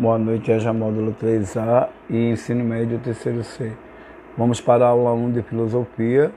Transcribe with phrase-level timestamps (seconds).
[0.00, 3.70] Boa noite, EJA Módulo 3A e Ensino Médio terceiro C.
[4.34, 6.32] Vamos para a aula 1 de Filosofia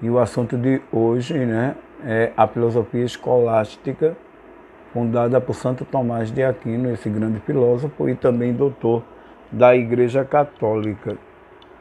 [0.00, 4.16] e o assunto de hoje né, é a filosofia escolástica,
[4.92, 9.02] fundada por Santo Tomás de Aquino, esse grande filósofo e também doutor
[9.50, 11.18] da Igreja Católica.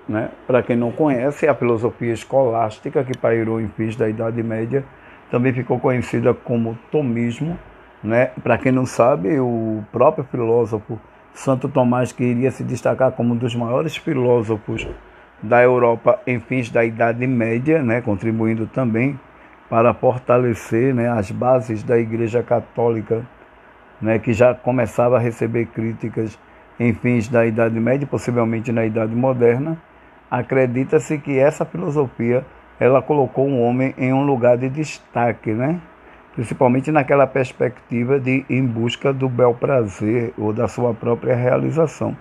[0.10, 0.32] Né?
[0.48, 4.84] Para quem não conhece, a filosofia escolástica, que pairou em fins da Idade Média,
[5.30, 7.60] também ficou conhecida como tomismo.
[8.04, 8.32] Né?
[8.42, 11.00] Para quem não sabe, o próprio filósofo
[11.34, 14.88] Santo Tomás, que iria se destacar como um dos maiores filósofos
[15.42, 19.20] da Europa em fins da Idade Média, né, contribuindo também
[19.70, 23.26] para fortalecer né, as bases da Igreja Católica,
[24.02, 26.38] né, que já começava a receber críticas
[26.80, 29.78] em fins da Idade Média, possivelmente na Idade Moderna.
[30.30, 32.46] Acredita-se que essa filosofia
[32.80, 35.80] ela colocou o homem em um lugar de destaque, né?
[36.34, 42.16] Principalmente naquela perspectiva de em busca do bel prazer ou da sua própria realização.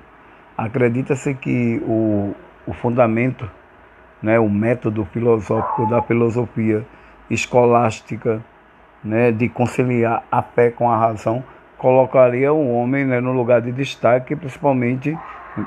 [0.56, 2.34] Acredita-se que o,
[2.66, 3.50] o fundamento,
[4.22, 6.84] né, o método filosófico da filosofia
[7.30, 8.44] escolástica,
[9.02, 11.42] né, de conciliar a fé com a razão,
[11.78, 15.16] colocaria o homem né, no lugar de destaque, principalmente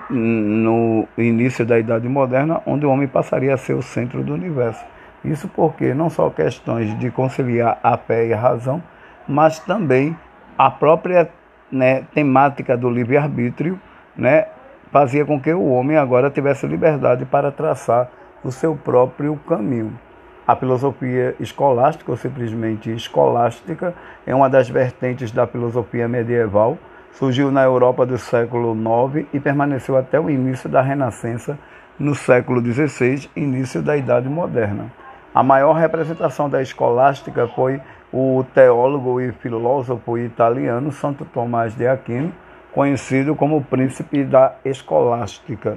[0.10, 4.86] no início da Idade Moderna, onde o homem passaria a ser o centro do universo.
[5.24, 8.84] Isso porque não só questões de conciliar a fé e a razão,
[9.28, 10.16] mas também
[10.58, 11.30] a própria
[11.72, 13.80] né, temática do livre-arbítrio
[14.16, 14.48] né,
[14.92, 18.10] fazia com que o homem agora tivesse liberdade para traçar
[18.44, 19.98] o seu próprio caminho.
[20.46, 23.96] A filosofia escolástica, ou simplesmente escolástica,
[24.28, 26.78] é uma das vertentes da filosofia medieval.
[27.14, 31.58] Surgiu na Europa do século IX e permaneceu até o início da Renascença,
[31.98, 34.92] no século XVI, início da Idade Moderna.
[35.34, 37.82] A maior representação da escolástica foi
[38.14, 42.32] o teólogo e filósofo italiano Santo Tomás de Aquino,
[42.72, 45.76] conhecido como príncipe da escolástica.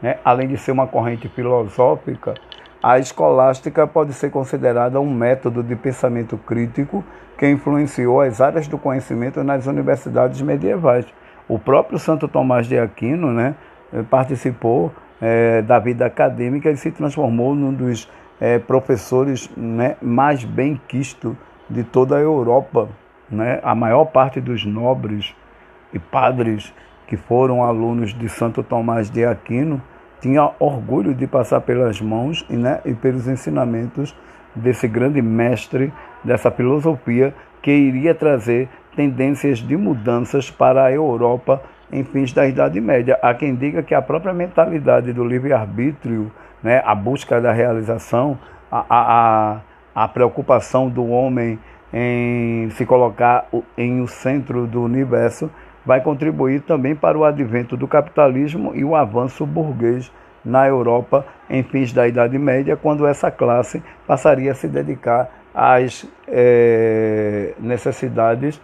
[0.00, 0.18] Né?
[0.24, 2.34] Além de ser uma corrente filosófica,
[2.80, 7.02] a escolástica pode ser considerada um método de pensamento crítico
[7.36, 11.04] que influenciou as áreas do conhecimento nas universidades medievais.
[11.48, 13.56] O próprio Santo Tomás de Aquino né,
[14.08, 18.08] participou é, da vida acadêmica e se transformou num dos
[18.44, 21.34] é, professores né, mais bem quisto
[21.70, 22.90] de toda a Europa.
[23.30, 23.58] Né?
[23.62, 25.34] A maior parte dos nobres
[25.94, 26.70] e padres
[27.06, 29.80] que foram alunos de Santo Tomás de Aquino
[30.20, 34.14] tinha orgulho de passar pelas mãos e, né, e pelos ensinamentos
[34.54, 35.90] desse grande mestre
[36.22, 41.62] dessa filosofia que iria trazer tendências de mudanças para a Europa
[41.92, 43.18] em fins da Idade Média.
[43.22, 46.30] Há quem diga que a própria mentalidade do livre-arbítrio
[46.64, 48.38] né, a busca da realização,
[48.72, 49.60] a, a,
[49.94, 51.58] a preocupação do homem
[51.92, 53.46] em se colocar
[53.76, 55.50] em o centro do universo,
[55.84, 60.10] vai contribuir também para o advento do capitalismo e o avanço burguês
[60.42, 66.08] na Europa em fins da Idade Média, quando essa classe passaria a se dedicar às
[66.26, 68.60] é, necessidades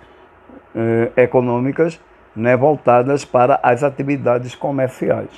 [0.74, 2.00] é, econômicas
[2.34, 5.30] né, voltadas para as atividades comerciais.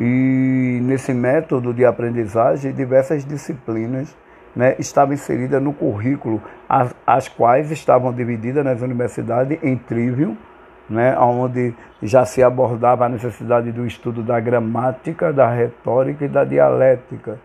[0.00, 4.16] E nesse método de aprendizagem, diversas disciplinas
[4.54, 10.36] né, estavam inseridas no currículo, as, as quais estavam divididas nas universidades em trivium,
[10.88, 16.44] né, onde já se abordava a necessidade do estudo da gramática, da retórica e da
[16.44, 17.38] dialética.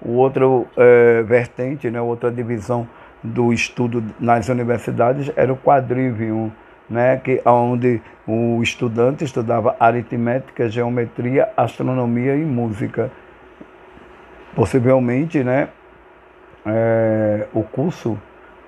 [0.00, 2.86] O outro é, vertente, né, outra divisão
[3.22, 6.52] do estudo nas universidades era o quadrivium,
[6.88, 13.10] né, que onde o estudante estudava aritmética, geometria, astronomia e música.
[14.54, 15.68] Possivelmente, né,
[16.66, 18.18] é, o curso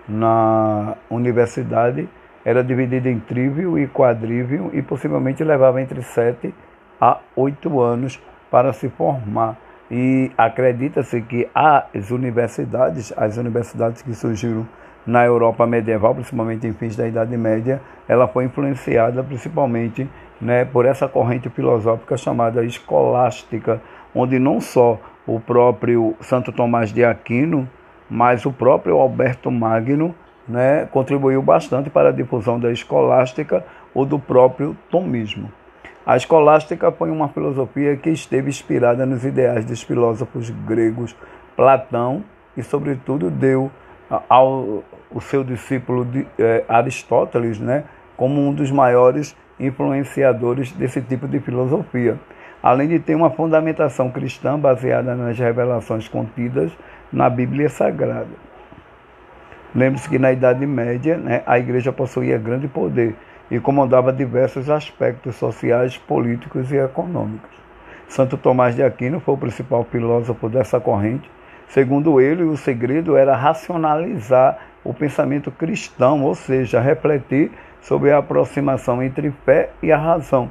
[0.09, 2.09] na universidade
[2.45, 6.55] era dividido em trívio e quadrívio e possivelmente levava entre sete
[7.01, 9.57] a oito anos para se formar.
[9.91, 14.67] E acredita-se que as universidades, as universidades que surgiram
[15.07, 20.09] na Europa medieval, principalmente em fins da Idade Média, ela foi influenciada principalmente
[20.41, 23.81] né, por essa corrente filosófica chamada escolástica,
[24.15, 27.69] onde não só o próprio Santo Tomás de Aquino,
[28.11, 30.15] mas o próprio Alberto Magno
[30.49, 33.65] né, contribuiu bastante para a difusão da escolástica
[33.95, 35.51] ou do próprio tomismo.
[36.05, 41.17] A escolástica foi uma filosofia que esteve inspirada nos ideais dos filósofos gregos
[41.57, 42.23] Platão
[42.57, 43.71] e, sobretudo, deu
[44.29, 47.85] ao o seu discípulo de, é, Aristóteles né,
[48.17, 52.19] como um dos maiores influenciadores desse tipo de filosofia,
[52.63, 56.73] além de ter uma fundamentação cristã baseada nas revelações contidas
[57.13, 58.47] na Bíblia Sagrada.
[59.75, 63.15] Lembre-se que na Idade Média né, a igreja possuía grande poder
[63.51, 67.51] e comandava diversos aspectos sociais, políticos e econômicos.
[68.09, 71.31] Santo Tomás de Aquino foi o principal filósofo dessa corrente.
[71.69, 79.03] Segundo ele, o segredo era racionalizar o pensamento cristão, ou seja, refletir sobre a aproximação
[79.03, 80.51] entre fé e a razão.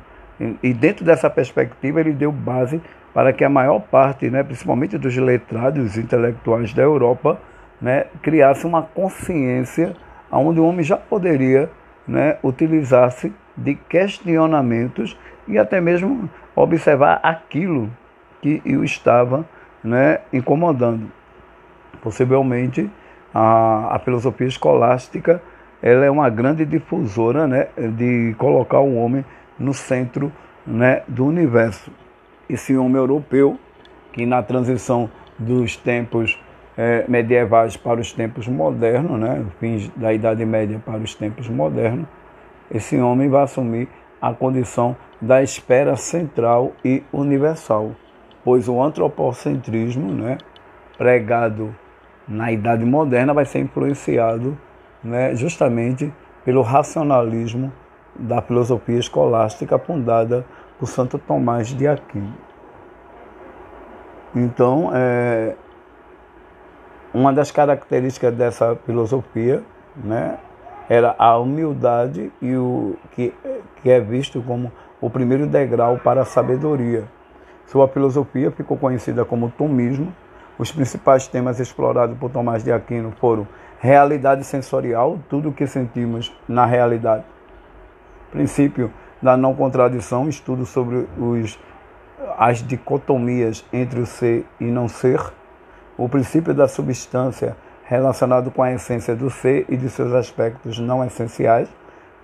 [0.61, 2.81] E dentro dessa perspectiva, ele deu base
[3.13, 7.39] para que a maior parte, né, principalmente dos letrados intelectuais da Europa,
[7.81, 9.95] né, criasse uma consciência
[10.29, 11.69] onde o homem já poderia
[12.05, 15.17] né, utilizar-se de questionamentos
[15.47, 17.89] e até mesmo observar aquilo
[18.41, 19.45] que o estava
[19.85, 21.11] né, incomodando.
[22.01, 22.89] Possivelmente,
[23.33, 25.41] a, a filosofia escolástica
[25.81, 29.23] ela é uma grande difusora né, de colocar o homem
[29.59, 30.31] no centro
[30.65, 31.91] né, do universo.
[32.49, 33.59] Esse homem europeu,
[34.11, 36.39] que na transição dos tempos
[36.77, 42.07] é, medievais para os tempos modernos, né, fins da Idade Média para os tempos modernos,
[42.71, 43.87] esse homem vai assumir
[44.21, 47.91] a condição da esfera central e universal,
[48.45, 50.37] pois o antropocentrismo, né,
[50.99, 51.75] pregado
[52.27, 54.55] na Idade Moderna, vai ser influenciado
[55.03, 56.13] né, justamente
[56.45, 57.73] pelo racionalismo
[58.15, 60.45] da filosofia escolástica fundada
[60.79, 62.33] por Santo Tomás de Aquino.
[64.35, 65.55] Então, é,
[67.13, 69.63] uma das características dessa filosofia
[69.95, 70.37] né,
[70.87, 73.33] era a humildade e o que,
[73.81, 74.71] que é visto como
[75.01, 77.05] o primeiro degrau para a sabedoria.
[77.67, 80.13] Sua filosofia ficou conhecida como tomismo.
[80.57, 83.47] Os principais temas explorados por Tomás de Aquino foram
[83.79, 87.23] realidade sensorial, tudo o que sentimos na realidade.
[88.31, 88.91] Princípio
[89.21, 91.59] da não contradição, estudo sobre os,
[92.37, 95.21] as dicotomias entre o ser e não ser.
[95.97, 101.03] O princípio da substância, relacionado com a essência do ser e de seus aspectos não
[101.03, 101.69] essenciais.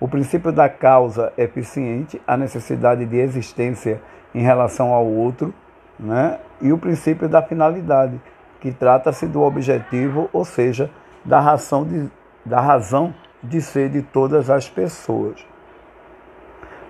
[0.02, 4.02] O princípio da causa eficiente, a necessidade de existência
[4.34, 5.54] em relação ao outro.
[5.96, 6.40] Né?
[6.60, 8.20] E o princípio da finalidade,
[8.60, 10.90] que trata-se do objetivo, ou seja,
[11.24, 12.10] da razão de,
[12.44, 15.46] da razão de ser de todas as pessoas.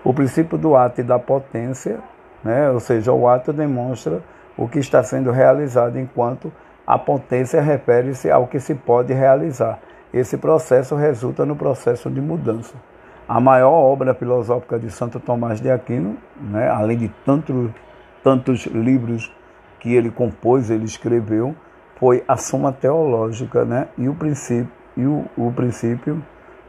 [0.02, 1.98] O princípio do ato e da potência,
[2.42, 2.70] né?
[2.70, 4.22] ou seja, o ato demonstra
[4.56, 6.50] o que está sendo realizado, enquanto
[6.86, 9.80] a potência refere-se ao que se pode realizar.
[10.14, 12.74] Esse processo resulta no processo de mudança.
[13.32, 16.68] A maior obra filosófica de Santo Tomás de Aquino, né?
[16.68, 17.70] além de tantos,
[18.22, 19.34] tantos livros
[19.80, 21.56] que ele compôs, ele escreveu,
[21.96, 23.88] foi a Suma Teológica, né?
[23.96, 26.22] E o princípio, e o, o princípio,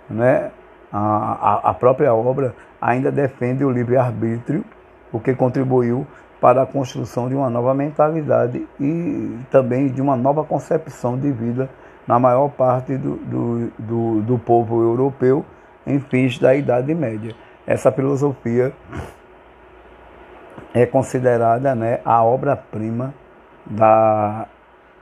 [0.10, 0.52] né?
[0.90, 4.64] A, a própria obra ainda defende o livre-arbítrio,
[5.12, 6.08] o que contribuiu
[6.40, 11.70] para a construção de uma nova mentalidade e também de uma nova concepção de vida
[12.08, 15.46] na maior parte do, do, do, do povo europeu
[15.86, 17.36] em fins da Idade Média.
[17.66, 18.74] Essa filosofia
[20.74, 23.14] é considerada né, a obra-prima
[23.66, 24.48] da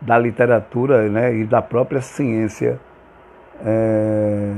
[0.02, 2.80] da literatura né, e da própria ciência
[3.64, 4.52] é,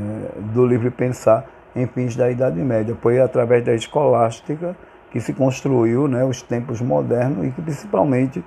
[0.54, 2.96] do livre pensar em fins da Idade Média.
[3.02, 4.76] Foi através da escolástica
[5.12, 8.44] que se construiu né, os tempos modernos e que principalmente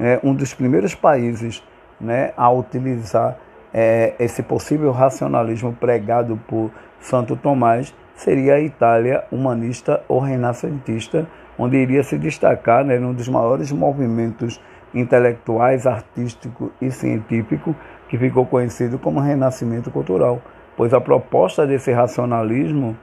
[0.00, 1.62] é, um dos primeiros países
[2.00, 3.36] né, a utilizar
[3.72, 6.70] é, esse possível racionalismo pregado por
[7.00, 11.26] Santo Tomás seria a Itália humanista ou renascentista,
[11.58, 14.60] onde iria se destacar né, um dos maiores movimentos
[14.94, 17.74] intelectuais, artístico e científico
[18.08, 20.40] que ficou conhecido como Renascimento Cultural,
[20.76, 22.96] pois a proposta desse racionalismo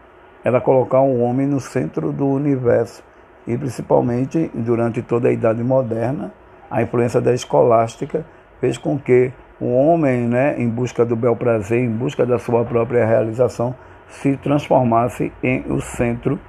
[0.44, 3.04] era colocar o homem no centro do universo
[3.48, 6.34] e principalmente durante toda a Idade Moderna,
[6.70, 8.26] a influência da escolástica
[8.60, 12.66] fez com que o homem, né, em busca do bel prazer, em busca da sua
[12.66, 13.76] própria realização,
[14.08, 16.40] se transformasse em o centro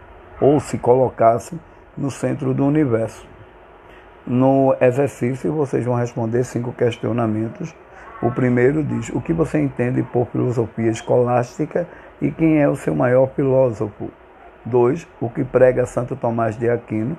[0.41, 1.59] ou se colocasse
[1.97, 3.27] no centro do universo.
[4.27, 7.75] No exercício, vocês vão responder cinco questionamentos.
[8.21, 11.87] O primeiro diz: O que você entende por filosofia escolástica
[12.21, 14.11] e quem é o seu maior filósofo?
[14.65, 15.07] 2.
[15.21, 17.17] O que prega Santo Tomás de Aquino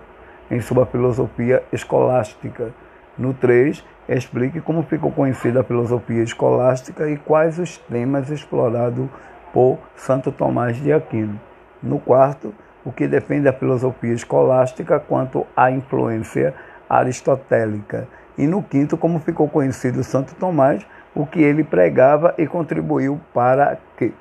[0.52, 2.74] em sua filosofia escolástica?
[3.18, 9.10] No 3, explique como ficou conhecida a filosofia escolástica e quais os temas explorados
[9.52, 11.40] por Santo Tomás de Aquino.
[11.82, 12.54] No quarto,
[12.86, 16.54] o que defende a filosofia escolástica quanto à influência
[16.90, 18.08] aristotélica.
[18.38, 23.78] E no quinto, como ficou conhecido Santo Tomás, o que ele pregava e contribuiu para
[23.98, 24.14] que.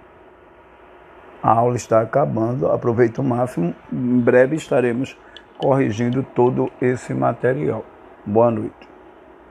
[1.43, 5.17] A aula está acabando, aproveite o máximo, em breve estaremos
[5.59, 7.85] corrigindo todo esse material.
[8.26, 8.96] Boa noite.